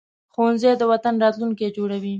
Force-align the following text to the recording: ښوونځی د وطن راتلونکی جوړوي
ښوونځی 0.33 0.71
د 0.77 0.83
وطن 0.91 1.15
راتلونکی 1.23 1.67
جوړوي 1.77 2.09